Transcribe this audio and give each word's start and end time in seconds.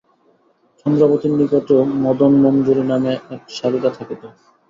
চন্দ্রাবতীর 0.79 1.33
নিকটেও 1.33 1.79
মদনমঞ্জরী 2.03 2.83
নামে 2.91 3.13
এক 3.33 3.41
শারিকা 3.57 3.89
থাকিত। 3.97 4.21